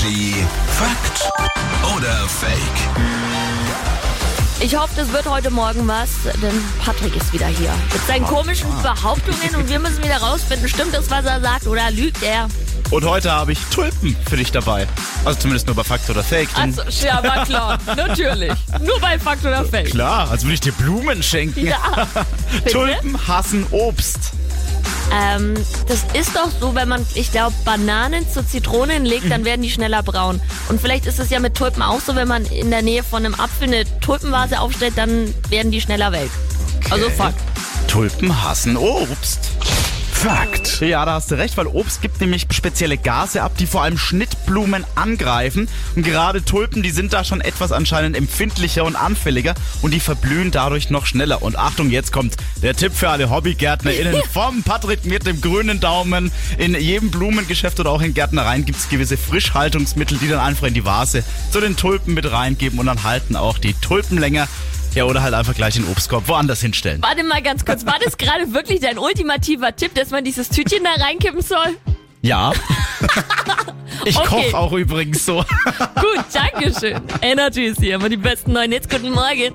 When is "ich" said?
4.60-4.74, 13.52-13.58, 20.54-20.60, 27.14-27.32, 74.06-74.16